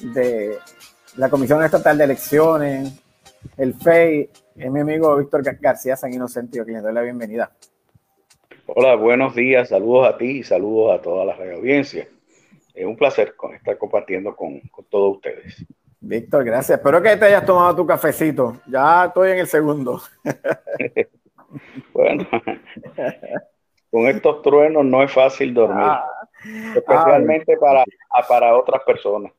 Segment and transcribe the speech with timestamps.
[0.00, 0.58] de
[1.16, 3.02] la Comisión Estatal de Elecciones,
[3.56, 7.52] el FEI, es mi amigo Víctor García San Inocente, que le doy la bienvenida.
[8.66, 12.08] Hola, buenos días, saludos a ti y saludos a toda la audiencia.
[12.74, 15.64] Es un placer estar compartiendo con, con todos ustedes.
[16.00, 16.78] Víctor, gracias.
[16.78, 18.60] Espero que te hayas tomado tu cafecito.
[18.66, 20.00] Ya estoy en el segundo.
[21.92, 22.26] bueno,
[23.90, 26.04] con estos truenos no es fácil dormir, ah.
[26.74, 27.84] especialmente para,
[28.28, 29.32] para otras personas.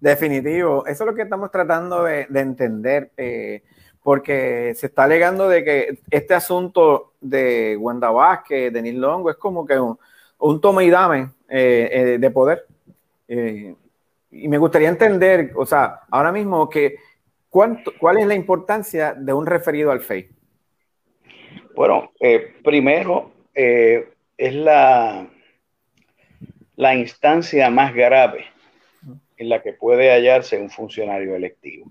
[0.00, 3.62] Definitivo, eso es lo que estamos tratando de, entender, eh,
[4.02, 9.36] porque se está alegando de que este asunto de Wanda Vázquez, de Neil Longo, es
[9.36, 9.98] como que un,
[10.38, 12.66] un toma y dame eh, eh, de poder.
[13.28, 16.96] y me gustaría entender, o sea, ahora mismo que
[17.48, 20.28] cuánto, cuál es la importancia de un referido al FEI.
[21.74, 22.12] Bueno,
[22.62, 25.26] primero es la,
[26.76, 28.53] la instancia más grave
[29.36, 31.90] en la que puede hallarse un funcionario electivo.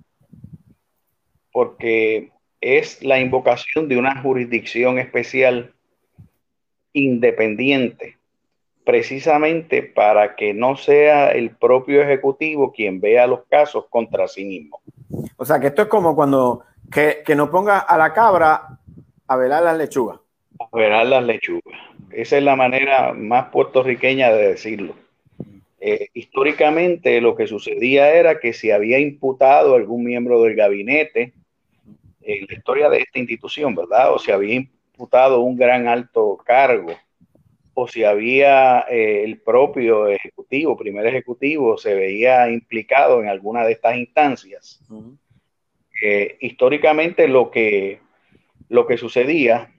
[1.52, 5.74] Porque es la invocación de una jurisdicción especial
[6.94, 8.18] independiente,
[8.86, 14.82] precisamente para que no sea el propio ejecutivo quien vea los casos contra sí mismo.
[15.38, 18.80] O sea, que esto es como cuando que, no ponga a la cabra
[19.28, 20.20] a velar las lechugas.
[20.60, 21.78] A velar las lechugas.
[22.12, 24.96] Esa es la manera más puertorriqueña de decirlo.
[25.86, 31.34] Eh, históricamente lo que sucedía era que si había imputado algún miembro del gabinete
[32.22, 34.14] en la historia de esta institución, ¿verdad?
[34.14, 36.94] O si había imputado un gran alto cargo,
[37.74, 43.74] o si había eh, el propio ejecutivo, primer ejecutivo, se veía implicado en alguna de
[43.74, 44.80] estas instancias.
[46.02, 48.00] Eh, históricamente lo que,
[48.70, 49.70] lo que sucedía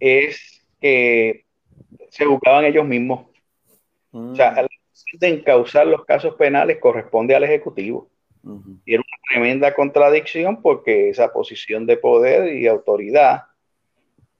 [0.00, 1.44] es que
[2.08, 3.26] se buscaban ellos mismos.
[4.10, 4.66] O sea,
[5.18, 8.08] de encauzar los casos penales corresponde al Ejecutivo.
[8.84, 13.42] Y era una tremenda contradicción porque esa posición de poder y autoridad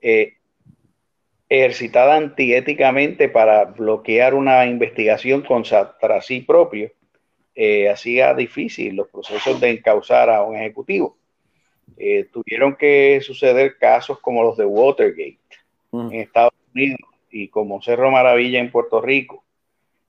[0.01, 0.35] eh,
[1.49, 6.93] ejercitada antiéticamente para bloquear una investigación contra sí propio
[7.55, 11.17] eh, hacía difícil los procesos de encauzar a un ejecutivo.
[11.97, 15.39] Eh, tuvieron que suceder casos como los de Watergate
[15.93, 19.43] en Estados Unidos y como Cerro Maravilla en Puerto Rico,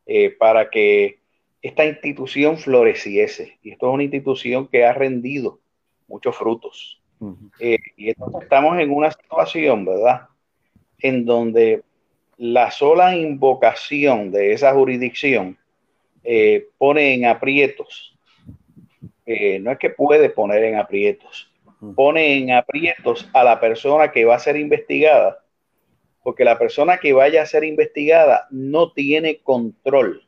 [0.09, 1.19] eh, para que
[1.61, 3.57] esta institución floreciese.
[3.61, 5.59] Y esto es una institución que ha rendido
[6.07, 7.01] muchos frutos.
[7.59, 10.27] Eh, y estamos en una situación, ¿verdad?
[10.99, 11.83] En donde
[12.37, 15.57] la sola invocación de esa jurisdicción
[16.23, 18.17] eh, pone en aprietos,
[19.25, 21.51] no es que puede poner en aprietos,
[21.95, 25.43] pone en aprietos a la persona que va a ser investigada
[26.27, 30.27] porque la persona que vaya a ser investigada no tiene control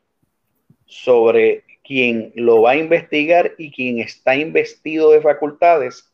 [0.86, 6.10] sobre quien lo va a investigar y quien está investido de facultades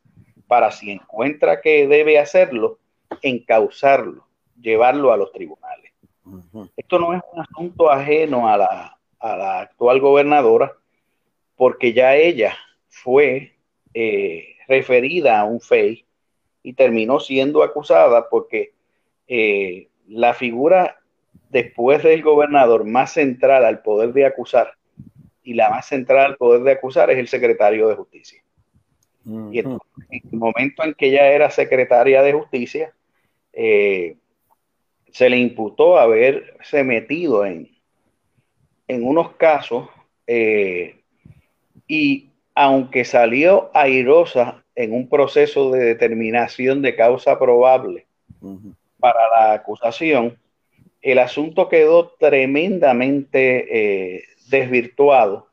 [0.47, 2.79] para si encuentra que debe hacerlo,
[3.21, 4.25] encauzarlo,
[4.59, 5.91] llevarlo a los tribunales.
[6.75, 10.73] Esto no es un asunto ajeno a la, actual gobernadora,
[11.55, 12.57] porque ya ella
[12.87, 13.53] fue
[13.93, 16.03] eh, referida a un FEI
[16.63, 18.73] y terminó siendo acusada porque
[19.27, 20.97] eh, la figura
[21.49, 24.73] después del gobernador más central al poder de acusar
[25.43, 28.41] y la más central al poder de acusar es el secretario de justicia.
[29.25, 32.93] Y en, el momento en que ella era secretaria de justicia,
[33.53, 34.17] eh,
[35.11, 37.69] se le imputó haberse metido en,
[38.87, 39.87] en unos casos
[40.27, 41.01] eh,
[41.87, 48.07] y aunque salió airosa en un proceso de determinación de causa probable,
[49.05, 50.35] para la acusación,
[50.99, 55.47] el asunto quedó tremendamente eh, desvirtuado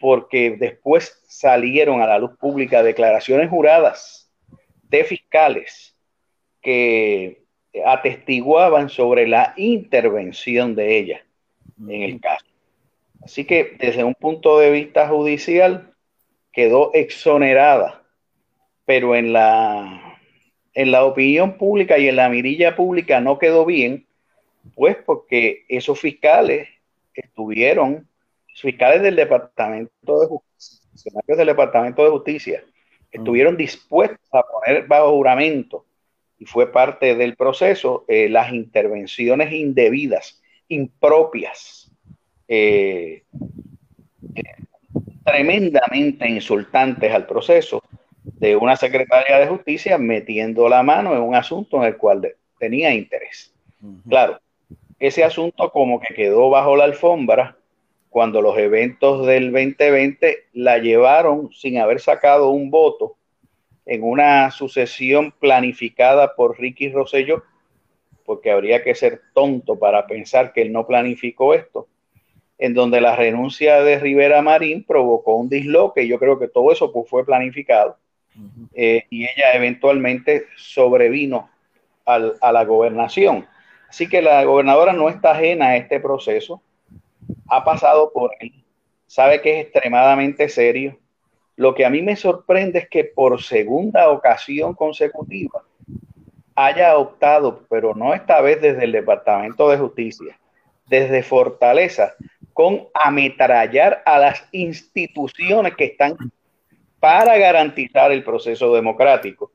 [0.00, 4.32] porque después salieron a la luz pública declaraciones juradas
[4.82, 5.96] de fiscales
[6.60, 7.44] que
[7.84, 11.24] atestiguaban sobre la intervención de ella
[11.78, 12.46] en el caso.
[13.22, 15.94] Así que desde un punto de vista judicial
[16.50, 18.02] quedó exonerada,
[18.84, 20.05] pero en la
[20.76, 24.06] en la opinión pública y en la mirilla pública no quedó bien,
[24.74, 26.68] pues porque esos fiscales
[27.14, 28.06] estuvieron,
[28.54, 32.64] fiscales del Departamento de Justicia, funcionarios del Departamento de Justicia,
[33.10, 35.86] estuvieron dispuestos a poner bajo juramento
[36.38, 41.90] y fue parte del proceso eh, las intervenciones indebidas, impropias,
[42.48, 43.22] eh,
[44.34, 44.42] eh,
[45.24, 47.82] tremendamente insultantes al proceso
[48.34, 52.92] de una secretaria de justicia metiendo la mano en un asunto en el cual tenía
[52.92, 53.54] interés.
[54.08, 54.40] Claro,
[54.98, 57.56] ese asunto como que quedó bajo la alfombra
[58.10, 63.16] cuando los eventos del 2020 la llevaron sin haber sacado un voto
[63.84, 67.44] en una sucesión planificada por Ricky Rosselló,
[68.24, 71.86] porque habría que ser tonto para pensar que él no planificó esto,
[72.58, 76.72] en donde la renuncia de Rivera Marín provocó un disloque, y yo creo que todo
[76.72, 77.98] eso pues, fue planificado,
[78.74, 81.50] eh, y ella eventualmente sobrevino
[82.04, 83.46] a la gobernación.
[83.88, 86.62] Así que la gobernadora no está ajena a este proceso,
[87.48, 88.52] ha pasado por él,
[89.06, 90.98] sabe que es extremadamente serio.
[91.56, 95.64] Lo que a mí me sorprende es que por segunda ocasión consecutiva
[96.54, 100.38] haya optado, pero no esta vez desde el Departamento de Justicia,
[100.86, 102.14] desde Fortaleza,
[102.52, 106.16] con ametrallar a las instituciones que están
[107.00, 109.52] para garantizar el proceso democrático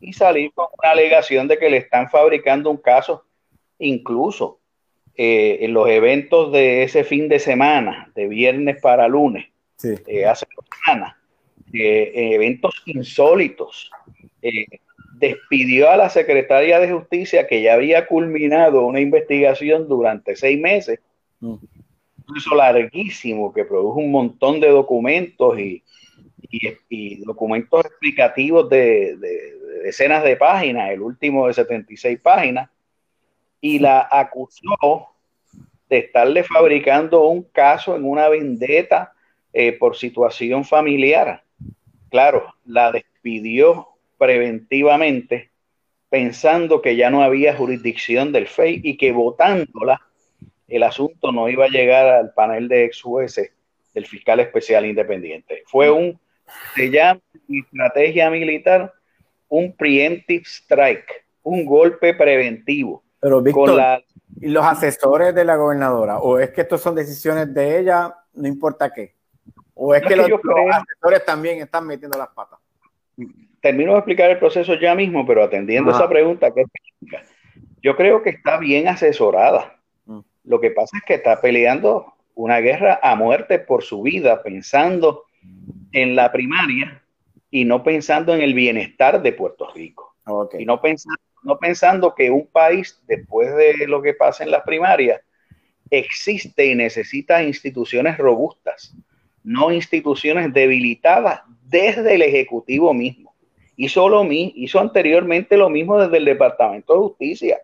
[0.00, 3.24] y salir con una alegación de que le están fabricando un caso
[3.78, 4.60] incluso
[5.16, 9.46] eh, en los eventos de ese fin de semana, de viernes para lunes,
[10.06, 11.16] eh, hace dos semanas,
[11.72, 13.90] eh, eventos insólitos.
[15.18, 21.00] despidió a la secretaria de Justicia que ya había culminado una investigación durante seis meses,
[21.40, 21.60] un
[22.26, 25.82] proceso larguísimo que produjo un montón de documentos y,
[27.24, 29.54] documentos explicativos de, de,
[29.84, 32.70] decenas de páginas, el último de 76 páginas,
[33.60, 35.08] y la acusó
[35.88, 39.12] de estarle fabricando un caso en una vendetta
[39.52, 41.44] eh, por situación familiar.
[42.10, 43.88] Claro, la despidió
[44.18, 45.50] preventivamente
[46.08, 50.00] pensando que ya no había jurisdicción del FEI y que votándola
[50.68, 53.52] el asunto no iba a llegar al panel de ex jueces
[53.92, 55.62] del fiscal especial independiente.
[55.66, 56.18] Fue un,
[56.74, 58.92] se llama estrategia militar,
[59.48, 63.80] un preemptive strike, un golpe preventivo pero Víctor,
[64.38, 66.18] ¿y los asesores de la gobernadora?
[66.18, 69.14] ¿O es que estas son decisiones de ella, no importa qué?
[69.72, 72.58] ¿O es que, los, asesores también están metiendo las patas?
[73.62, 76.66] Termino de explicar el proceso ya mismo, pero atendiendo esa pregunta, que
[77.82, 79.74] yo creo que está bien asesorada.
[80.04, 80.20] Mm.
[80.44, 85.24] Lo que pasa es que está peleando una guerra a muerte por su vida, pensando
[85.92, 87.02] en la primaria
[87.50, 90.16] y no pensando en el bienestar de Puerto Rico.
[90.58, 94.62] Y no pensando no pensando que un país, después de lo que pasa en las
[94.62, 95.20] primarias,
[95.90, 98.96] existe y necesita instituciones robustas,
[99.44, 103.34] no instituciones debilitadas desde el Ejecutivo mismo.
[103.76, 107.60] Hizo, lo, hizo anteriormente lo mismo desde el Departamento de Justicia.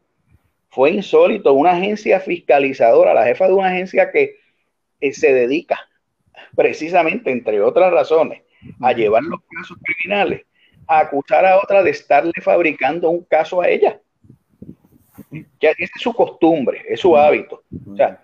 [0.68, 4.36] Fue insólito, una agencia fiscalizadora, la jefa de una agencia que
[5.00, 5.89] eh, se dedica
[6.60, 8.42] precisamente, entre otras razones,
[8.82, 10.42] a llevar los casos criminales
[10.86, 13.98] acusar a otra de estarle fabricando un caso a ella.
[15.58, 17.62] Ya, esa es su costumbre, es su hábito.
[17.90, 18.22] O sea,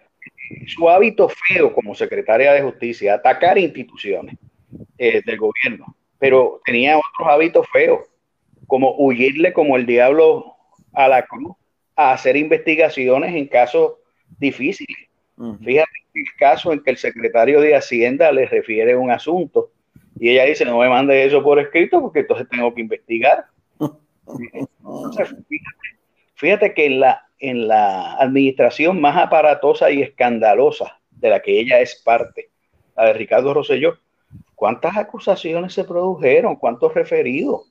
[0.67, 4.37] su hábito feo como secretaria de justicia, atacar instituciones
[4.99, 8.01] eh, del gobierno, pero tenía otros hábitos feos,
[8.67, 10.57] como huirle como el diablo
[10.93, 11.57] a la cruz,
[11.95, 13.95] a hacer investigaciones en casos
[14.39, 15.06] difíciles.
[15.37, 19.71] Fíjate el caso en que el secretario de Hacienda le refiere un asunto
[20.19, 23.47] y ella dice, no me mande eso por escrito porque entonces tengo que investigar.
[26.35, 31.81] fíjate, que en la, en la administración más aparatosa y escandalosa de la que ella
[31.81, 32.51] es parte,
[32.97, 33.99] la de Ricardo Rosselló,
[34.55, 36.57] ¿cuántas acusaciones se produjeron?
[36.57, 37.71] ¿Cuántos referidos?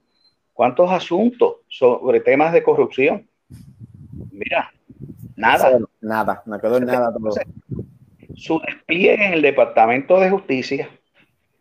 [0.54, 3.28] ¿Cuántos asuntos sobre temas de corrupción?
[4.32, 4.72] Mira,
[5.36, 5.80] nada.
[6.02, 7.14] Nada, no quedó nada.
[8.36, 10.90] Su despliegue en el Departamento de Justicia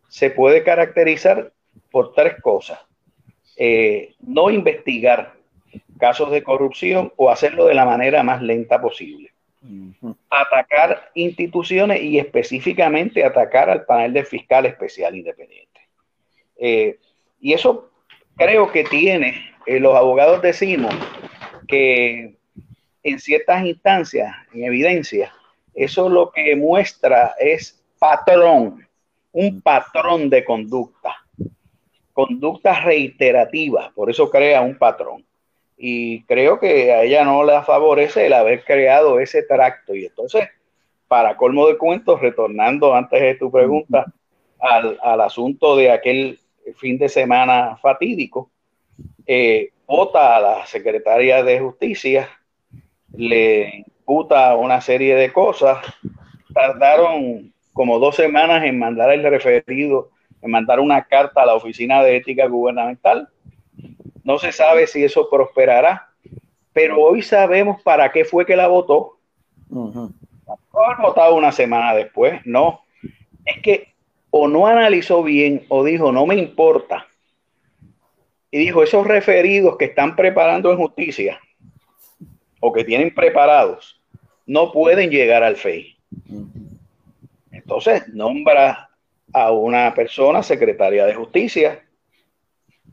[0.08, 1.52] se puede caracterizar
[1.90, 2.78] por tres cosas.
[3.56, 5.34] Eh, no investigar
[5.98, 9.32] casos de corrupción o hacerlo de la manera más lenta posible.
[10.28, 15.80] Atacar instituciones y específicamente atacar al panel de fiscal especial independiente.
[16.56, 16.98] Eh,
[17.40, 17.90] y eso
[18.36, 20.94] creo que tiene, eh, los abogados decimos
[21.66, 22.36] que
[23.04, 25.32] en ciertas instancias, en evidencia,
[25.74, 28.84] eso lo que muestra es patrón
[29.34, 31.16] un patrón de conducta,
[32.12, 35.24] conducta reiterativa, por eso crea un patrón.
[35.76, 39.92] Y creo que a ella no la favorece el haber creado ese tracto.
[39.94, 40.48] Y entonces,
[41.08, 44.06] para colmo de cuentos, retornando antes de tu pregunta
[44.60, 46.38] al, asunto de aquel
[46.76, 48.50] fin de semana fatídico,
[49.26, 52.28] eh, vota a la secretaria de justicia,
[53.16, 55.78] le imputa una serie de cosas,
[56.52, 60.10] tardaron como dos semanas en mandar el referido,
[60.42, 63.28] en mandar una carta a la Oficina de Ética Gubernamental.
[64.22, 66.08] No se sabe si eso prosperará,
[66.72, 69.18] pero hoy sabemos para qué fue que la votó.
[69.68, 70.08] Uh
[71.00, 72.80] votado una semana después, no.
[73.44, 73.94] es que
[74.30, 77.06] o no analizó bien o dijo, no me importa.
[78.50, 81.40] Y dijo, esos referidos que están preparando en justicia
[82.66, 84.00] o que tienen preparados,
[84.46, 85.98] no pueden llegar al FEI.
[87.52, 88.88] Entonces, nombra
[89.34, 91.84] a una persona secretaria de justicia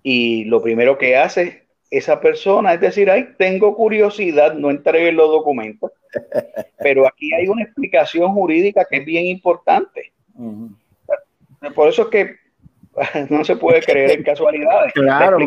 [0.03, 5.29] y lo primero que hace esa persona es decir, ay, tengo curiosidad, no entregué los
[5.29, 5.93] documentos,
[6.79, 10.11] pero aquí hay una explicación jurídica que es bien importante.
[11.73, 12.35] Por eso es que
[13.29, 14.91] no se puede creer en casualidades.
[14.91, 15.37] Claro,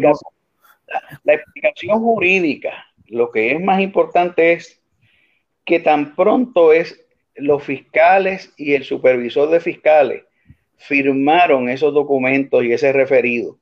[1.25, 4.81] la explicación jurídica, lo que es más importante es
[5.65, 7.01] que tan pronto es
[7.35, 10.25] los fiscales y el supervisor de fiscales
[10.77, 13.59] firmaron esos documentos y ese referido.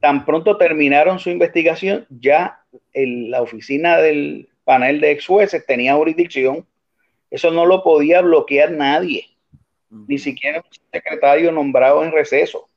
[0.00, 2.60] Tan pronto terminaron su investigación, ya
[2.92, 6.66] la oficina del panel de ex jueces tenía jurisdicción.
[7.30, 9.26] Eso no lo podía bloquear nadie,
[9.90, 12.68] ni siquiera un secretario nombrado en receso.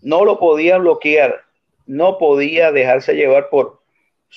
[0.00, 1.42] No lo podía bloquear,
[1.86, 3.82] no podía dejarse llevar por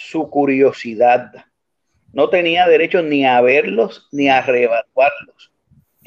[0.08, 1.32] su curiosidad.
[2.14, 5.52] No tenía derecho ni a verlos ni a reevaluarlos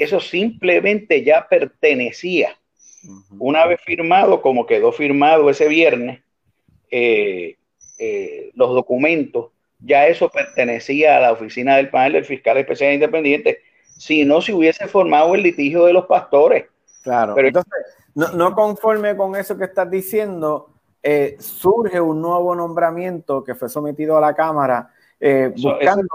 [0.02, 2.56] eso simplemente ya pertenecía.
[3.38, 6.20] Una vez firmado, como quedó firmado ese viernes,
[6.90, 7.56] eh,
[7.98, 13.60] eh, los documentos, ya eso pertenecía a la oficina del panel del fiscal especial independiente,
[13.96, 16.66] si no se hubiese formado el litigio de los pastores.
[17.02, 17.72] Claro, pero entonces,
[18.14, 20.71] no, conforme con eso que estás diciendo,
[21.02, 24.90] eh, surge un nuevo nombramiento que fue sometido a la Cámara
[25.56, 26.06] buscando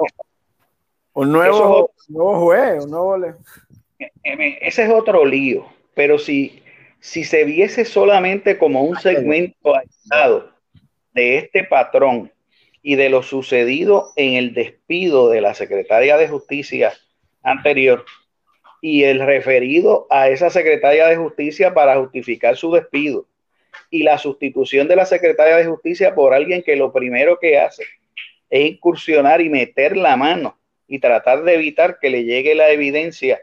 [1.14, 3.36] un nuevo, nuevo juez, un nuevo...
[4.24, 5.66] Ese es otro lío,
[5.96, 6.62] pero si,
[7.00, 10.52] si se viese solamente como un segmento aislado
[11.14, 12.32] de este patrón
[12.84, 16.94] y de lo sucedido en el despido de la secretaria de justicia
[17.42, 18.06] anterior
[18.80, 23.26] y el referido a esa secretaria de justicia para justificar su despido
[23.90, 27.84] y la sustitución de la secretaria de justicia por alguien que lo primero que hace
[28.50, 30.58] es incursionar y meter la mano
[30.88, 33.42] y tratar de evitar que le llegue la evidencia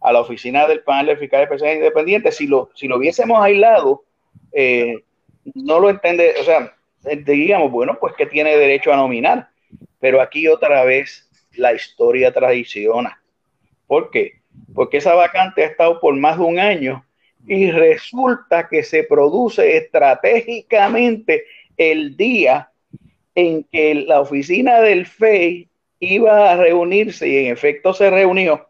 [0.00, 4.04] a la oficina del panel de fiscales especiales independientes, si lo, si lo hubiésemos aislado,
[4.52, 5.02] eh,
[5.54, 6.74] no lo entiende, o sea,
[7.06, 9.48] eh, digamos, bueno, pues que tiene derecho a nominar,
[9.98, 13.20] pero aquí otra vez la historia traiciona.
[13.86, 14.40] ¿Por qué?
[14.74, 17.03] Porque esa vacante ha estado por más de un año
[17.46, 21.44] y resulta que se produce estratégicamente
[21.76, 22.70] el día
[23.34, 28.68] en que la oficina del FEI iba a reunirse y en efecto se reunió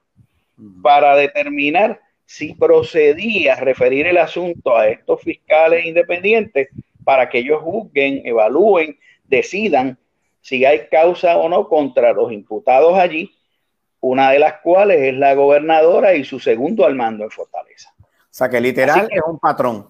[0.83, 6.69] para determinar si procedía a referir el asunto a estos fiscales independientes
[7.05, 9.99] para que ellos juzguen, evalúen, decidan
[10.41, 13.35] si hay causa o no contra los imputados allí,
[14.01, 17.94] una de las cuales es la gobernadora y su segundo al mando en Fortaleza.
[18.35, 19.87] O sea que literal es un patrón.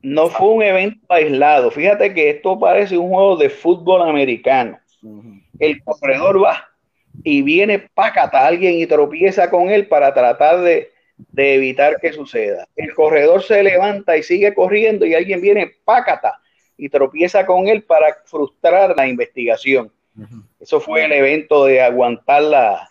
[0.00, 1.72] No fue un evento aislado.
[1.72, 4.78] Fíjate que esto parece un juego de fútbol americano.
[5.58, 6.68] El corredor va
[7.24, 10.92] y viene pácata alguien y tropieza con él para tratar de,
[11.36, 12.68] evitar que suceda.
[12.76, 16.38] El corredor se levanta y sigue corriendo y alguien viene pácata
[16.76, 19.90] y tropieza con él para frustrar la investigación.
[20.60, 22.86] Eso fue el evento de aguantar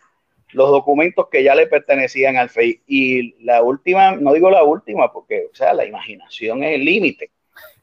[0.54, 2.82] los documentos que ya le pertenecían al FEI.
[2.88, 7.32] Y la última, no digo la última, porque o sea, la imaginación es el límite,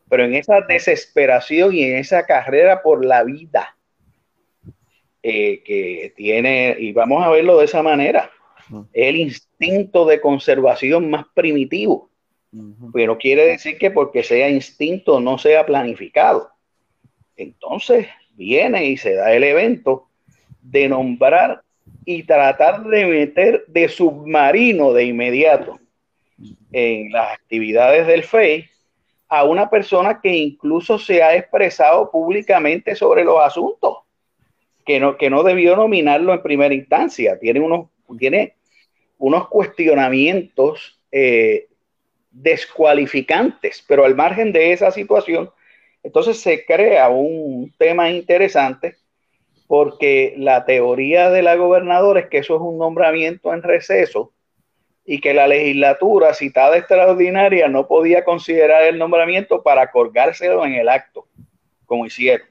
[0.08, 3.76] pero en esa desesperación y en esa carrera por la vida,
[5.22, 8.30] eh, que tiene, y vamos a verlo de esa manera,
[8.92, 12.08] el instinto de conservación más primitivo.
[12.92, 16.50] Pero quiere decir que porque sea instinto no sea planificado.
[17.36, 20.08] Entonces viene y se da el evento
[20.62, 21.62] de nombrar
[22.04, 25.78] y tratar de meter de submarino de inmediato
[26.72, 28.68] en las actividades del FEI
[29.28, 33.98] a una persona que incluso se ha expresado públicamente sobre los asuntos
[34.84, 37.38] que no, que no debió nominarlo en primera instancia.
[37.38, 38.54] Tiene unos, tiene
[39.18, 41.68] unos cuestionamientos eh,
[42.30, 45.50] descualificantes, pero al margen de esa situación,
[46.02, 48.96] entonces se crea un tema interesante
[49.70, 54.32] porque la teoría de la gobernadora es que eso es un nombramiento en receso
[55.04, 60.88] y que la legislatura citada extraordinaria no podía considerar el nombramiento para colgárselo en el
[60.88, 61.28] acto,
[61.86, 62.50] como hicieron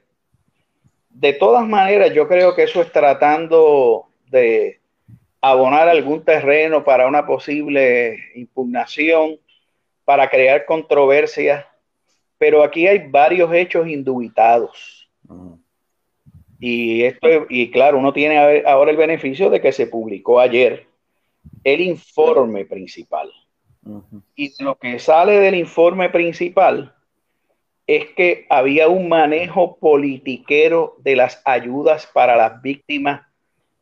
[1.10, 4.80] de todas maneras, yo creo que eso es tratando de
[5.42, 9.38] abonar algún terreno para una posible impugnación,
[10.06, 11.66] para crear controversias,
[12.38, 15.10] pero aquí hay varios hechos indubitados.
[16.60, 20.86] Y esto, y claro, uno tiene ahora el beneficio de que se publicó ayer
[21.64, 23.32] el informe principal.
[24.36, 26.94] Y lo que sale del informe principal
[27.86, 33.26] es que había un manejo politiquero de las ayudas para las víctimas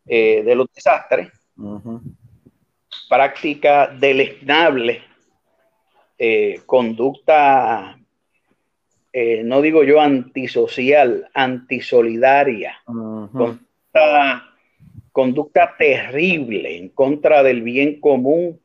[0.06, 1.30] eh, de los desastres,
[3.08, 5.02] práctica deleznable,
[6.16, 7.97] eh, conducta,
[9.12, 12.76] eh, no digo yo antisocial, antisolidaria,
[15.12, 18.60] conducta, terrible en contra del bien común,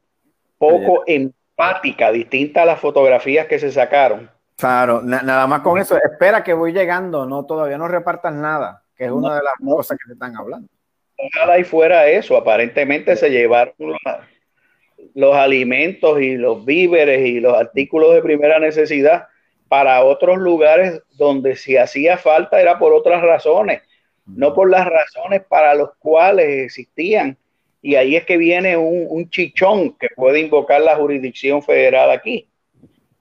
[0.58, 4.30] poco empática, distinta a las fotografías que se sacaron.
[4.58, 9.06] Claro, nada más con eso, espera que voy llegando, no, todavía no repartas nada, que
[9.06, 10.68] es una de las cosas que se están hablando.
[11.18, 13.74] Ojalá y fuera eso, aparentemente se llevaron
[15.16, 19.28] los, alimentos y los víveres y los artículos de primera necesidad
[19.74, 23.82] para otros lugares donde si hacía falta era por otras razones,
[24.24, 27.36] no por las razones para las cuales existían.
[27.82, 32.48] Y ahí es que viene un, un chichón que puede invocar la jurisdicción federal aquí.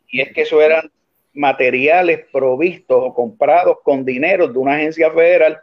[0.08, 0.92] Y es que eso eran
[1.32, 5.58] materiales provistos o comprados con dinero de una agencia federal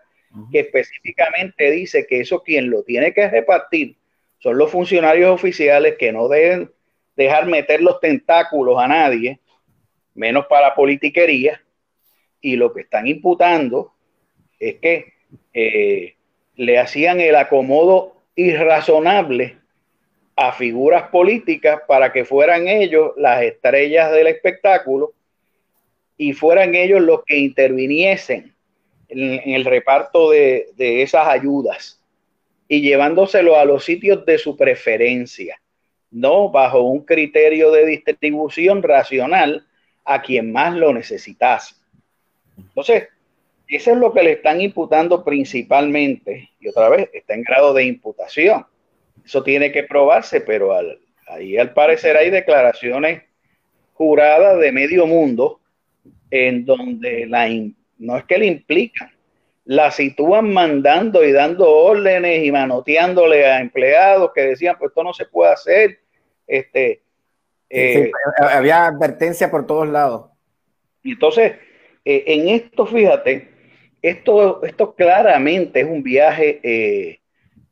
[0.51, 3.95] que específicamente dice que eso quien lo tiene que repartir
[4.39, 6.71] son los funcionarios oficiales que no deben
[7.15, 9.39] dejar meter los tentáculos a nadie,
[10.19, 11.61] menos para politiquería,
[12.41, 13.93] y lo que están imputando
[14.59, 15.13] es que
[15.53, 16.15] eh,
[16.55, 19.57] le hacían el acomodo irrazonable
[20.35, 25.13] a figuras políticas para que fueran ellos las estrellas del espectáculo
[26.17, 28.53] y fueran ellos los que interviniesen
[29.07, 32.01] en, el reparto de, esas ayudas
[32.67, 35.61] y llevándoselo a los sitios de su preferencia,
[36.11, 39.65] no bajo un criterio de distribución racional
[40.05, 41.75] a quien más lo necesitase.
[42.57, 43.07] Entonces,
[43.67, 47.85] eso es lo que le están imputando principalmente, y otra vez está en grado de
[47.85, 48.65] imputación.
[49.23, 50.75] Eso tiene que probarse, pero
[51.27, 53.23] ahí al parecer hay declaraciones
[53.93, 55.59] juradas de medio mundo
[56.31, 57.47] en donde la,
[57.99, 59.11] no es que le implican,
[59.65, 65.13] la sitúan mandando y dando órdenes y manoteándole a empleados que decían, pues esto no
[65.13, 65.99] se puede hacer.
[66.47, 67.03] Este,
[67.69, 70.31] eh, había advertencia por todos lados.
[71.03, 71.53] Entonces,
[72.05, 73.49] eh, en esto, fíjate,
[74.01, 77.19] esto, esto claramente es un viaje eh,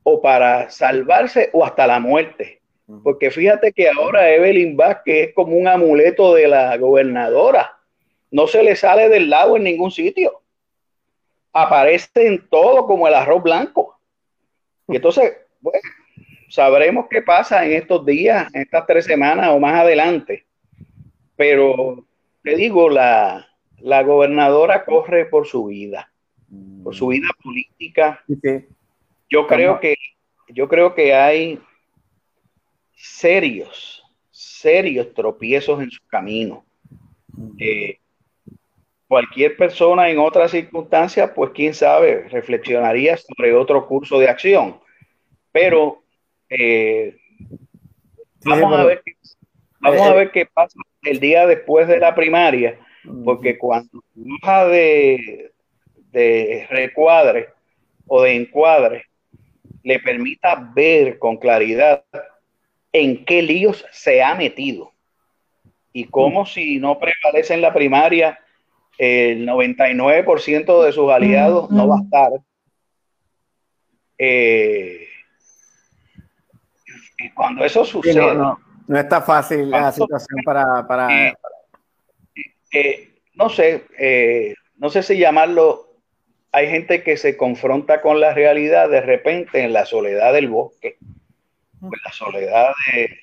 [0.04, 2.62] o para salvarse o hasta la muerte.
[3.04, 7.78] Porque fíjate que ahora Evelyn Vázquez es como un amuleto de la gobernadora
[8.32, 10.42] no se le sale del lado en ningún sitio.
[11.54, 14.00] Aparece en todo como el arroz blanco.
[14.88, 15.80] Y entonces, bueno,
[16.50, 20.46] sabremos qué pasa en estos días, en estas tres semanas o más adelante.
[21.36, 22.06] Pero
[22.44, 23.48] te digo, la,
[23.80, 26.12] la gobernadora corre por su vida,
[26.84, 28.24] por su vida política.
[29.30, 29.96] Yo creo que
[30.50, 31.60] yo creo que hay
[32.96, 36.66] serios, serios tropiezos en su camino.
[37.60, 38.00] Eh,
[39.08, 44.80] cualquier persona en otra circunstancia, pues quién sabe, reflexionaría sobre otro curso de acción.
[45.52, 46.04] Pero
[46.50, 47.18] eh,
[48.44, 49.04] vamos, a ver,
[49.80, 52.80] vamos a ver qué pasa el día después de la primaria,
[53.24, 55.52] porque cuando baja de,
[56.12, 57.50] de recuadre
[58.08, 59.06] o de encuadre
[59.84, 62.04] le permita ver con claridad
[62.92, 64.92] en qué líos se ha metido
[65.94, 68.40] y cómo si no prevalece en la primaria
[68.98, 72.32] el 99% de sus aliados no va a estar.
[74.18, 75.07] Eh,
[77.18, 78.36] y cuando eso sucede.
[78.36, 78.60] no,
[79.00, 80.88] está fácil la situación para.
[80.88, 81.34] para, eh,
[82.72, 83.86] eh, no sé,
[84.78, 85.86] no sé si llamarlo.
[86.52, 90.98] Hay gente que se confronta con la realidad de repente en la soledad del bosque,
[91.02, 93.20] en la soledad, de,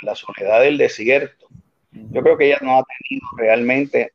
[0.00, 1.46] la soledad del desierto.
[1.92, 4.12] Yo creo que ella no ha tenido realmente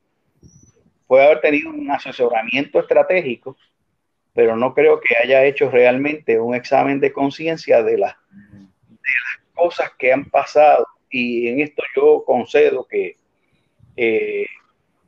[1.08, 3.58] puede haber tenido un asesoramiento estratégico,
[4.34, 8.06] pero no creo que haya hecho realmente un examen de conciencia de,
[9.08, 10.86] las cosas que han pasado.
[11.10, 13.18] Y en esto yo concedo que
[13.96, 14.46] eh,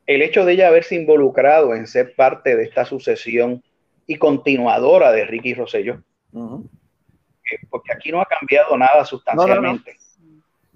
[0.06, 3.62] el hecho de ella haberse involucrado en ser parte de esta sucesión
[4.06, 6.02] y continuadora de Ricky Rosselló,
[6.34, 9.96] eh, porque aquí no ha cambiado nada sustancialmente.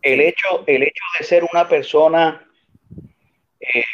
[0.02, 2.46] El, hecho, el hecho de ser una persona
[3.58, 3.84] eh,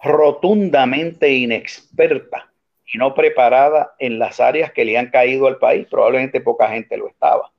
[0.00, 2.52] rotundamente inexperta
[2.86, 6.96] y no preparada en las áreas que le han caído al país, probablemente poca gente
[6.96, 7.50] lo estaba.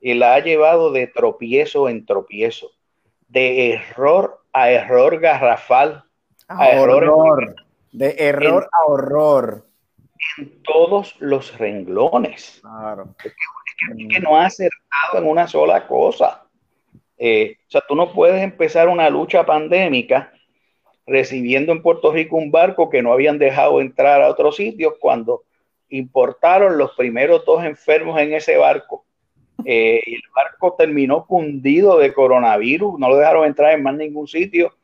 [0.00, 2.70] Y la ha llevado de tropiezo en tropiezo,
[3.28, 6.04] de error a error garrafal,
[6.48, 7.56] a, error,
[7.92, 9.66] de error a horror.
[10.38, 12.60] En todos los renglones.
[12.62, 13.14] Claro.
[13.24, 13.32] Es
[14.08, 16.44] que, no ha acertado en una sola cosa.
[17.18, 20.32] Eh, o sea, tú no puedes empezar una lucha pandémica
[21.06, 25.44] recibiendo en Puerto Rico un barco que no habían dejado entrar a otros sitios cuando
[25.88, 29.05] importaron los primeros dos enfermos en ese barco.
[29.64, 34.28] Eh, y el barco terminó fundido de coronavirus, no lo dejaron entrar en más ningún
[34.28, 34.74] sitio.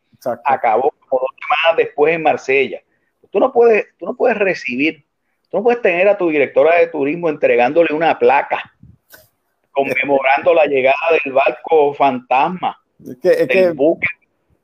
[0.45, 2.81] Acabó como dos semanas después en Marsella.
[3.31, 5.05] Tú no puedes, tú no puedes recibir,
[5.51, 8.73] tú no puedes tener a tu directora de turismo entregándole una placa
[9.73, 12.79] conmemorando la llegada del barco fantasma.
[13.05, 14.07] Es que, buque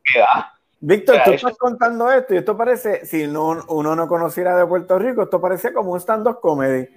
[0.05, 0.53] que da.
[0.81, 4.97] Víctor, tú estás contando esto y esto parece, si no, uno no conociera de Puerto
[4.99, 6.89] Rico, esto parece como un stand-up comedy.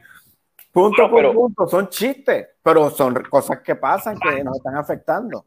[0.72, 5.46] Punto por punto, son chistes, pero son cosas que pasan que nos están afectando.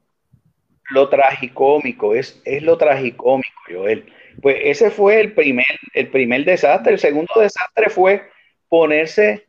[0.91, 4.13] Lo tragicómico, es, es lo tragicómico, Joel.
[4.43, 6.93] Pues ese fue el primer, el primer desastre.
[6.93, 8.29] El segundo desastre fue
[8.69, 9.47] ponerse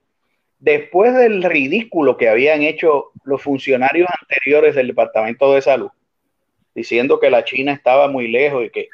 [0.59, 5.89] después del ridículo que habían hecho los funcionarios anteriores del Departamento de Salud,
[6.73, 8.87] diciendo que la China estaba muy lejos y que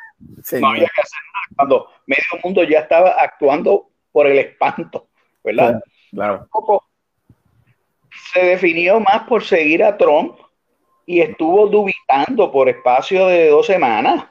[0.59, 5.07] no había que hacer nada, cuando medio mundo ya estaba actuando por el espanto,
[5.43, 5.81] ¿verdad?
[6.11, 6.47] Claro.
[8.33, 10.37] Se definió más por seguir a Trump
[11.05, 14.25] y estuvo dubitando por espacio de dos semanas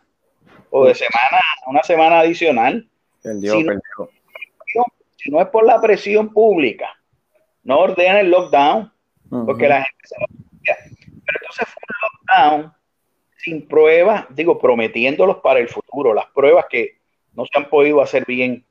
[0.71, 2.88] o de semana, una semana adicional.
[3.23, 3.66] si,
[5.31, 6.97] no, es por la presión pública,
[7.64, 8.93] no ordena el lockdown,
[9.45, 10.27] porque la gente se lo
[10.62, 10.79] Pero
[11.40, 12.73] entonces fue un lockdown
[13.37, 17.01] sin pruebas, digo, prometiéndolos para el futuro, las pruebas que
[17.35, 18.64] no se han podido hacer bien,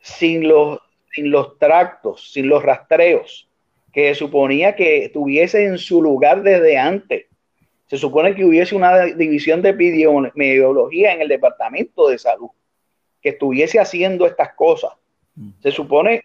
[0.00, 0.80] sin los,
[1.16, 3.48] sin los tractos, sin los rastreos,
[3.90, 7.24] que suponía que estuviese en su lugar desde antes.
[7.86, 12.50] Se supone que hubiese una división de epidemiología en el Departamento de Salud,
[13.22, 14.92] que estuviese haciendo estas cosas.
[15.62, 16.24] Se supone,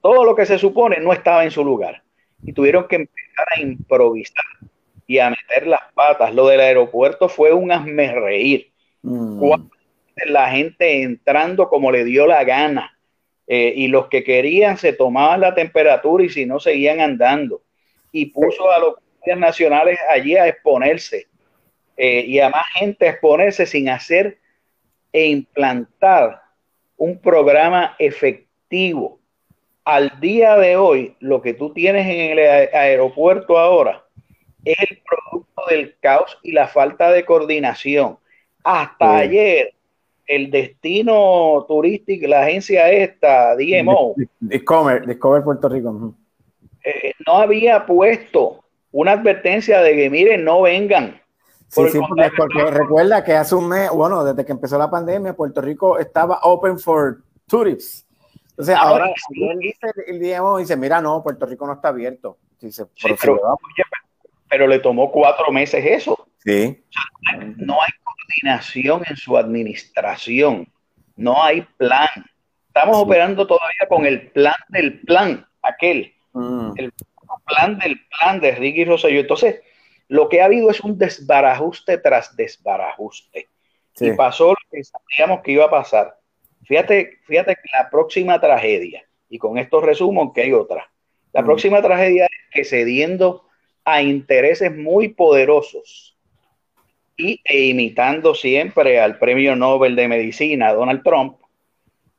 [0.00, 2.04] todo lo que se supone no estaba en su lugar.
[2.44, 4.44] Y tuvieron que empezar a improvisar
[5.08, 6.32] y a meter las patas.
[6.32, 8.70] Lo del aeropuerto fue un hazme reír.
[9.02, 9.54] Mm.
[10.26, 12.96] La gente entrando como le dio la gana.
[13.52, 17.62] Eh, y los que querían se tomaban la temperatura y si no seguían andando.
[18.12, 18.94] Y puso a los
[19.36, 21.26] nacionales allí a exponerse
[21.96, 24.38] eh, y a más gente a exponerse sin hacer
[25.12, 26.40] e implantar
[26.96, 29.18] un programa efectivo.
[29.84, 32.38] Al día de hoy, lo que tú tienes en el
[32.72, 34.04] aeropuerto ahora
[34.64, 38.16] es el producto del caos y la falta de coordinación.
[38.62, 39.74] Hasta ayer,
[40.30, 46.14] el destino turístico, la agencia esta, DMO, Discover, Discover Puerto Rico,
[46.84, 48.62] eh, no había puesto
[48.92, 51.20] una advertencia de que, miren, no vengan.
[51.66, 51.98] Sí, sí,
[52.36, 56.38] porque, recuerda que hace un mes, bueno, desde que empezó la pandemia, Puerto Rico estaba
[56.42, 58.06] open for tourists.
[58.50, 59.06] Entonces, ahora,
[59.58, 62.38] dice, el DMO dice, mira, no, Puerto Rico no está abierto.
[62.60, 62.84] Dice,
[64.48, 66.28] pero, le tomó cuatro meses eso.
[66.44, 66.84] Sí.
[67.56, 67.90] no hay
[68.30, 70.68] coordinación en su administración.
[71.16, 72.08] No hay plan.
[72.68, 76.14] Estamos operando todavía con el plan del plan, aquel.
[76.32, 76.72] Mm.
[76.76, 76.92] El
[77.46, 79.20] plan del plan de Ricky Rosselló.
[79.20, 79.60] Entonces,
[80.08, 83.48] lo que ha habido es un desbarajuste tras desbarajuste.
[83.98, 86.16] Y pasó lo que sabíamos que iba a pasar.
[86.64, 90.90] Fíjate, fíjate que la próxima tragedia, y con esto resumo que hay otra.
[91.32, 91.44] La mm.
[91.44, 93.44] próxima tragedia es que cediendo
[93.84, 96.09] a intereses muy poderosos
[97.20, 101.36] y e imitando siempre al premio Nobel de Medicina, Donald Trump,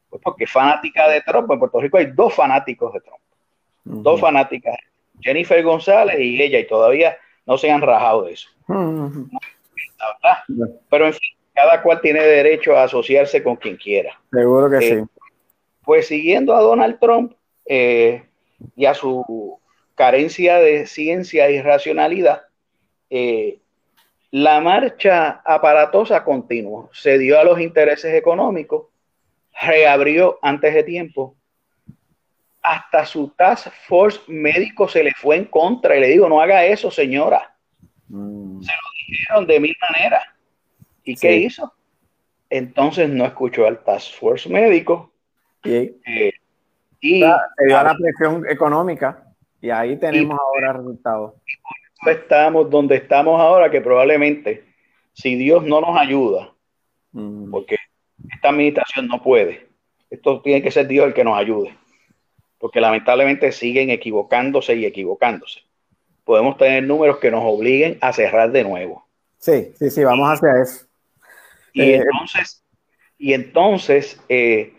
[0.09, 3.21] pues porque fanática de Trump, en Puerto Rico hay dos fanáticos de Trump,
[3.83, 4.75] dos fanáticas
[5.21, 8.49] Jennifer González y ella, y todavía no se han rajado de eso.
[10.89, 14.19] Pero en fin, cada cual tiene derecho a asociarse con quien quiera.
[14.31, 15.05] Seguro que eh, sí.
[15.83, 17.33] Pues siguiendo a Donald Trump
[17.65, 18.23] eh,
[18.75, 19.59] y a su
[19.95, 22.43] carencia de ciencia y racionalidad,
[23.09, 23.60] eh,
[24.31, 28.87] la marcha aparatosa continuó, se dio a los intereses económicos,
[29.61, 31.35] reabrió antes de tiempo
[32.61, 36.63] hasta su task force médico se le fue en contra y le digo, no haga
[36.65, 37.55] eso, señora.
[38.07, 38.61] Mm.
[38.61, 40.23] Se lo dijeron de mil maneras.
[41.03, 41.73] ¿Y qué hizo?
[42.49, 45.11] Entonces no escuchó al task force médico.
[45.63, 45.69] y
[46.05, 46.33] eh,
[47.01, 47.37] dio
[47.83, 49.23] la presión económica
[49.59, 51.33] y ahí tenemos ahora resultados.
[52.05, 54.63] Estamos donde estamos ahora, que probablemente,
[55.13, 56.53] si Dios no nos ayuda,
[57.11, 57.51] mm.
[57.51, 57.77] porque
[58.33, 59.67] esta administración no puede,
[60.09, 61.75] esto tiene que ser Dios el que nos ayude
[62.61, 65.61] porque lamentablemente siguen equivocándose y equivocándose.
[66.23, 69.03] Podemos tener números que nos obliguen a cerrar de nuevo.
[69.39, 70.85] Sí, sí, sí, vamos hacia eso.
[71.73, 72.63] Y eh, entonces,
[73.17, 74.73] y entonces eh,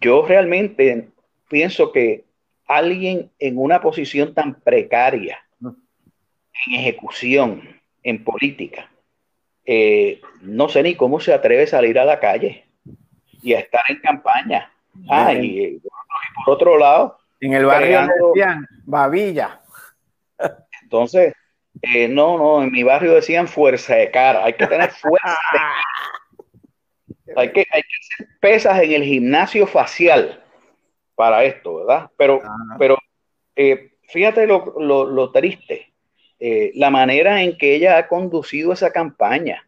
[0.00, 1.10] yo realmente
[1.50, 2.24] pienso que
[2.66, 5.38] alguien en una posición tan precaria,
[6.66, 8.90] en ejecución, en política,
[9.64, 12.64] eh, no sé ni cómo se atreve a salir a la calle
[13.42, 14.72] y a estar en campaña.
[15.08, 15.80] Ah, y,
[16.44, 19.60] por otro lado, en el barrio decían Babilla.
[20.82, 21.34] Entonces,
[21.82, 25.58] eh, no, no, en mi barrio decían fuerza de cara, hay que tener fuerza de
[25.58, 25.74] cara.
[27.36, 30.42] Hay que, hay que hacer pesas en el gimnasio facial
[31.14, 32.10] para esto, ¿verdad?
[32.16, 32.40] Pero,
[32.78, 32.96] pero
[33.54, 35.92] eh, fíjate lo, triste,
[36.40, 39.66] eh, la manera en que ella ha conducido esa campaña.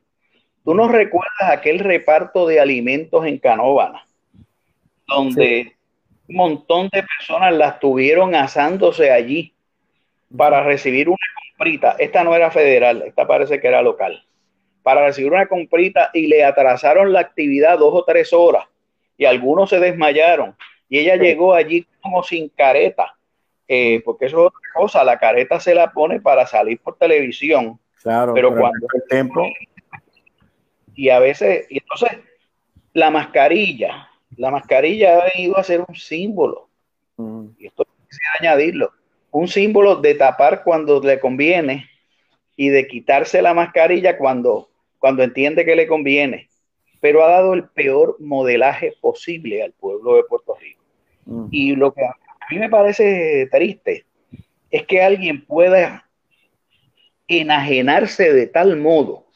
[0.64, 4.06] ¿Tú no recuerdas aquel reparto de alimentos en Canóvana?
[5.06, 5.74] Donde
[6.28, 9.52] un montón de personas la estuvieron asándose allí
[10.36, 11.96] para recibir una comprita.
[11.98, 14.24] Esta no era federal, esta parece que era local.
[14.82, 18.66] Para recibir una comprita y le atrasaron la actividad dos o tres horas
[19.16, 20.56] y algunos se desmayaron.
[20.88, 23.16] Y ella llegó allí como sin careta,
[23.72, 27.78] eh, porque eso es otra cosa, la careta se la pone para salir por televisión.
[28.02, 29.46] Claro, pero, cuando el tiempo.
[30.94, 32.18] Y a veces, y entonces,
[32.92, 36.68] la mascarilla, la mascarilla ha ido a ser un símbolo.
[37.16, 37.46] Mm.
[37.58, 38.92] Y esto quisiera añadirlo
[39.30, 41.88] un símbolo de tapar cuando le conviene
[42.56, 46.48] y de quitarse la mascarilla cuando, cuando entiende que le conviene.
[47.00, 50.82] Pero ha dado el peor modelaje posible al pueblo de Puerto Rico.
[51.26, 51.46] Mm.
[51.50, 52.02] Y lo que
[52.50, 54.04] mí me parece triste
[54.70, 56.08] es que alguien pueda
[57.28, 59.26] enajenarse de tal modo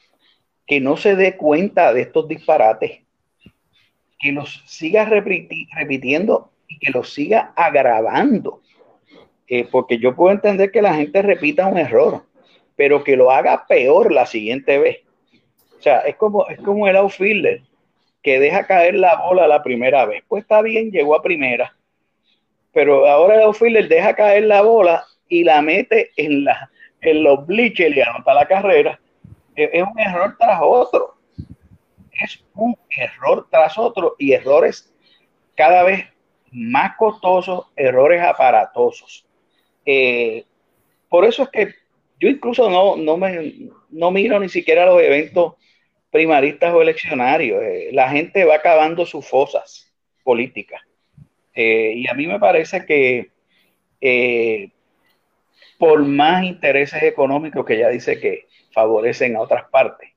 [0.67, 3.03] que no se dé cuenta de estos disparates,
[4.19, 8.63] que los siga repitiendo y que los siga agravando
[9.47, 12.25] eh, porque yo puedo entender que la gente repita un error,
[12.77, 15.03] pero que lo haga peor la siguiente vez.
[15.79, 17.61] O sea, es como, es como el outfielder
[18.23, 20.25] que deja caer la bola la primera vez.
[20.27, 21.77] Pues está bien, llegó a primera,
[22.75, 27.47] pero ahora el outfielder deja caer la bola y la mete en, la, en los
[27.47, 29.01] bleachers y anota la carrera.
[29.55, 31.15] Es, un error tras otro.
[32.21, 34.93] Es un error tras otro y errores
[35.55, 36.05] cada vez
[36.51, 39.25] más costosos, errores aparatosos.
[39.87, 40.45] Eh,
[41.09, 41.75] por eso es que
[42.19, 45.55] yo incluso no, no, me, no miro ni siquiera los eventos
[46.11, 47.63] primaristas o eleccionarios.
[47.63, 49.93] Eh, la gente va acabando sus fosas
[50.25, 50.81] políticas.
[51.55, 53.31] Eh, y a mí me parece que
[55.79, 60.11] por más intereses económicos que ya dice que favorecen a otras partes,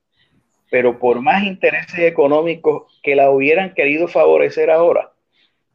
[0.70, 5.12] pero por más intereses económicos que la hubieran querido favorecer ahora,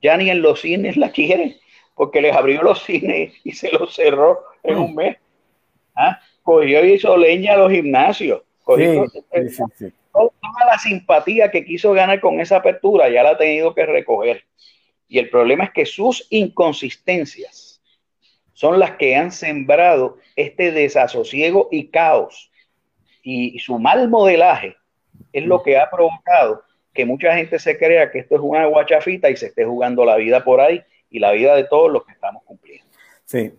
[0.02, 1.56] ya ni en los cines la quieren
[1.96, 5.18] porque les abrió los cines y se los cerró en un mes.
[5.96, 6.20] ¿Ah?
[6.42, 8.42] Cogió y hizo leña a los gimnasios.
[8.64, 9.06] Cogió
[10.12, 14.44] toda la simpatía que quiso ganar con esa apertura ya la ha tenido que recoger.
[15.14, 17.80] Y el problema es que sus inconsistencias
[18.54, 22.52] son las que han sembrado este desasosiego y caos.
[23.22, 24.76] Y su mal modelaje
[25.32, 29.30] es lo que ha provocado que mucha gente se crea que esto es una guachafita
[29.30, 32.14] y se esté jugando la vida por ahí y la vida de todos los que
[32.14, 32.88] estamos cumpliendo.
[33.26, 33.54] Sí.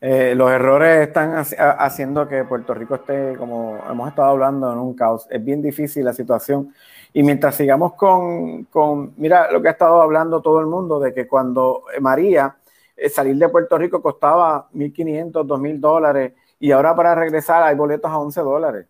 [0.00, 4.94] Eh, los errores están haciendo que Puerto Rico esté, como hemos estado hablando, en un
[4.94, 5.26] caos.
[5.28, 6.72] Es bien difícil la situación.
[7.12, 11.14] Y mientras sigamos con, con mira lo que ha estado hablando todo el mundo, de
[11.14, 12.56] que cuando María,
[12.96, 18.10] eh, salir de Puerto Rico costaba 1.500, 2.000 dólares, y ahora para regresar hay boletos
[18.10, 18.86] a 11 dólares.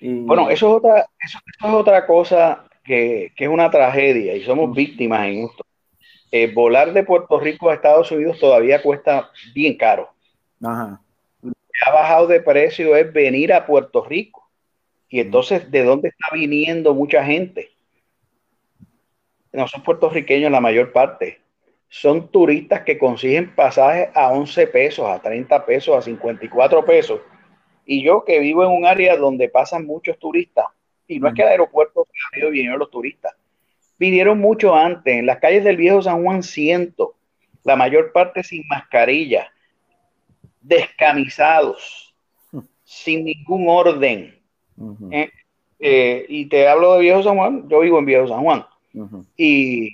[0.00, 4.74] Bueno, eso es otra, eso, es otra cosa que, que, es una tragedia y somos
[4.74, 5.64] víctimas en esto.
[6.30, 10.10] Eh, volar de Puerto Rico a Estados Unidos todavía cuesta bien caro.
[11.42, 14.43] Lo que ha bajado de precio es venir a Puerto Rico.
[15.08, 17.70] Y entonces, ¿de dónde está viniendo mucha gente?
[19.52, 21.40] No son puertorriqueños la mayor parte.
[21.88, 27.20] Son turistas que consiguen pasajes a 11 pesos, a 30 pesos, a 54 pesos.
[27.86, 30.66] Y yo que vivo en un área donde pasan muchos turistas,
[31.06, 33.34] y no es que el aeropuerto se vinieron los turistas,
[33.98, 37.14] vinieron mucho antes, en las calles del viejo San Juan ciento,
[37.62, 39.52] la mayor parte sin mascarilla,
[40.60, 42.14] descamisados,
[42.84, 44.40] sin ningún orden.
[45.10, 45.30] Eh,
[45.80, 48.64] eh, y te hablo de viejo San Juan, yo vivo en viejo San Juan.
[49.36, 49.90] y,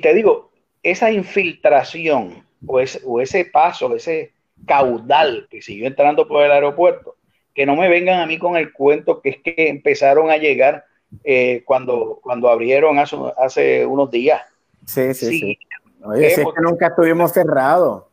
[0.00, 0.50] te digo,
[0.82, 4.32] esa infiltración o ese, o ese paso, ese
[4.66, 7.16] caudal que siguió entrando por el aeropuerto,
[7.54, 10.84] que no me vengan a mí con el cuento que es que empezaron a llegar
[11.24, 14.42] eh, cuando, cuando abrieron hace, hace, unos días.
[14.84, 15.58] Sí, sí, sí.
[16.02, 18.04] Oye, es que nunca estuvimos cerrados.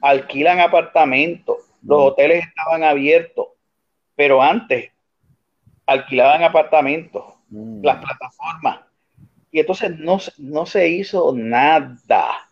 [0.00, 3.48] Alquilan apartamentos, los hoteles estaban abiertos,
[4.16, 4.90] pero antes
[5.86, 7.84] alquilaban apartamentos, mm.
[7.84, 8.80] las plataformas.
[9.50, 12.48] Y entonces no, no se hizo nada.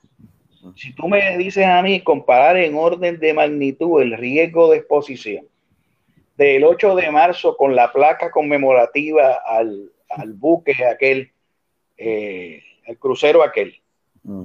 [0.77, 5.47] Si tú me dices a mí comparar en orden de magnitud el riesgo de exposición
[6.41, 9.91] del 8 de marzo con la placa conmemorativa al,
[10.35, 11.33] buque aquel,
[11.99, 13.75] eh, el crucero aquel.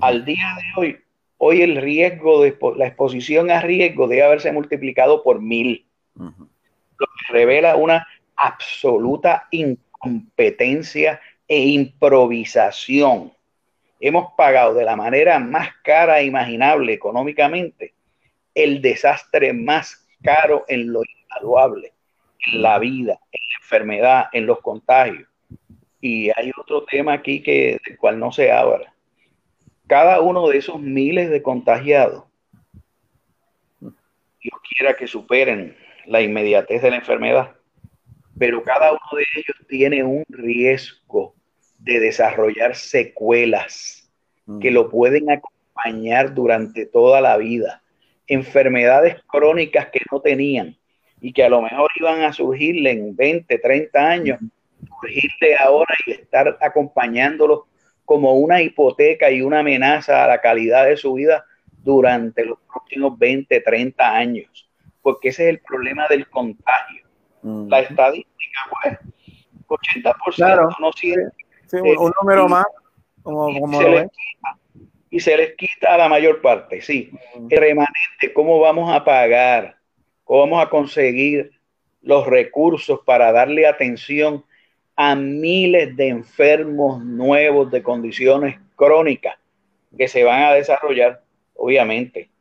[0.01, 0.97] Al día de hoy,
[1.38, 5.86] hoy el riesgo de la exposición a riesgo debe haberse multiplicado por mil,
[7.29, 13.33] revela una absoluta incompetencia e improvisación.
[13.99, 17.93] Hemos pagado de la manera más cara imaginable económicamente
[18.53, 21.93] el desastre más caro en lo invaluable,
[22.47, 25.27] en la vida, en la enfermedad, en los contagios.
[26.01, 28.93] Y hay otro tema aquí que, del cual no se habla.
[29.88, 32.23] Cada uno de esos miles de contagiados,
[33.81, 35.75] Dios quiera que superen
[36.08, 37.52] la inmediatez de la enfermedad,
[38.38, 41.36] pero cada uno de ellos tiene un riesgo
[41.80, 44.10] de desarrollar secuelas
[44.62, 47.82] que lo pueden acompañar durante toda la vida.
[48.28, 50.78] Enfermedades crónicas que no tenían
[51.22, 54.39] y que a lo mejor iban a surgirle en 20, 30 años,
[55.00, 57.62] surgirle ahora y estar acompañándolos
[58.04, 61.46] como una hipoteca y una amenaza a la calidad de su vida
[61.84, 64.70] durante los próximos 20, 30 años.
[65.06, 67.06] Porque ese es el problema del contagio.
[67.44, 68.98] La estadística, pues,
[69.68, 71.46] 80% no siente.
[71.74, 72.65] un número más,
[73.22, 73.80] como, como
[75.12, 77.12] y se les quita a la mayor parte, sí.
[77.52, 79.78] El remanente, ¿cómo vamos a pagar?
[80.24, 81.52] ¿Cómo vamos a conseguir
[82.02, 84.44] los recursos para darle atención
[84.96, 89.38] a miles de enfermos nuevos de condiciones crónicas
[89.96, 91.22] que se van a desarrollar,
[91.54, 92.32] obviamente,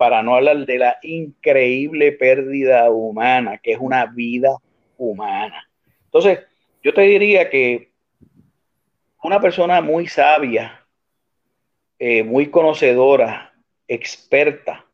[0.00, 4.56] para no hablar de la increíble pérdida humana, que es una vida
[4.96, 5.68] humana.
[6.06, 6.38] Entonces,
[6.82, 7.90] yo te diría que
[9.22, 10.86] una persona muy sabia,
[11.98, 13.52] eh, muy conocedora,
[13.86, 14.86] experta,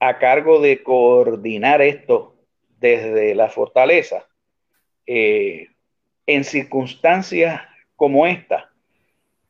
[0.00, 2.34] a cargo de coordinar esto
[2.80, 4.26] desde la fortaleza,
[5.06, 5.68] eh,
[6.26, 7.60] en circunstancias
[7.94, 8.72] como esta,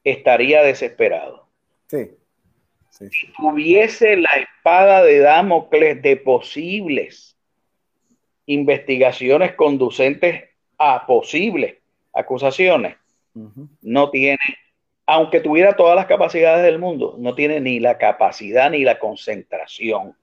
[0.05, 1.49] estaría desesperado.
[1.87, 2.11] Sí.
[3.11, 7.37] Si tuviese la espada de Damocles de posibles
[8.47, 10.45] investigaciones conducentes
[10.79, 11.77] a posibles
[12.13, 12.97] acusaciones,
[13.81, 14.39] no tiene
[15.07, 20.17] aunque tuviera todas las capacidades del mundo, no tiene ni la capacidad ni la concentración.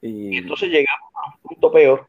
[0.00, 2.06] Y, entonces llegamos a un punto peor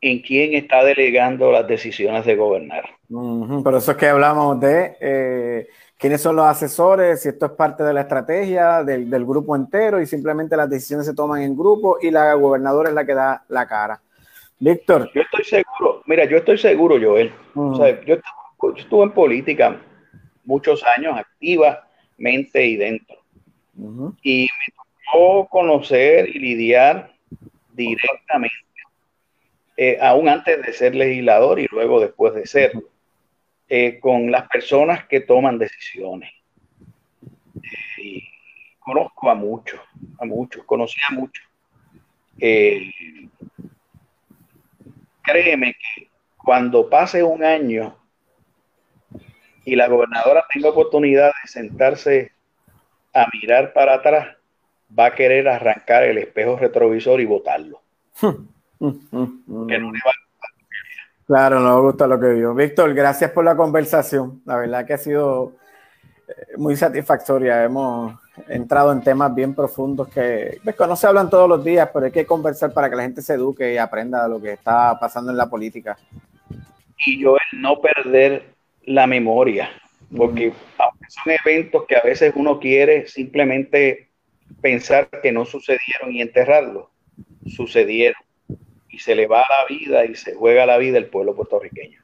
[0.00, 2.88] en quién está delegando las decisiones de gobernar.
[3.08, 5.68] Por eso es que hablamos de eh,
[6.00, 10.06] quiénes son los asesores, si esto es parte de la estrategia del, grupo entero y
[10.06, 13.68] simplemente las decisiones se toman en grupo y la gobernadora es la que da la
[13.68, 14.00] cara.
[14.58, 15.10] Víctor.
[15.14, 17.32] Yo estoy seguro, mira, yo estoy seguro, Joel.
[17.54, 18.16] yo
[18.76, 19.78] estuve en política
[20.44, 23.16] muchos años activamente y dentro.
[24.22, 24.74] Y me
[25.12, 27.12] tocó conocer y lidiar
[27.72, 28.56] directamente,
[29.76, 32.72] eh, aún antes de ser legislador y luego después de ser,
[33.72, 36.32] eh, con las personas que toman decisiones.
[37.54, 38.24] Eh, y
[38.80, 39.80] conozco a muchos,
[40.18, 41.44] a muchos, conocí a muchos.
[45.22, 47.96] créeme que cuando pase un año
[49.64, 52.32] y la gobernadora tenga oportunidad de sentarse
[53.14, 54.36] a mirar para atrás,
[54.98, 57.80] va a querer arrancar el espejo retrovisor y botarlo.
[61.30, 62.52] Claro, no me gusta lo que vio.
[62.56, 64.42] Víctor, gracias por la conversación.
[64.44, 65.52] La verdad que ha sido
[66.26, 67.62] eh, muy satisfactoria.
[67.62, 72.06] Hemos entrado en temas bien profundos que, pues, no se hablan todos los días, pero
[72.06, 75.30] hay que conversar para que la gente se eduque y aprenda lo que está pasando
[75.30, 75.96] en la política.
[77.06, 78.46] Y yo el no perder
[78.86, 79.70] la memoria,
[80.16, 80.52] porque
[81.06, 84.08] son eventos que a veces uno quiere simplemente
[84.60, 86.88] pensar que no sucedieron y enterrarlos,
[87.46, 88.20] sucedieron
[88.90, 91.99] y se le va la vida y se juega la vida el pueblo puertorriqueño.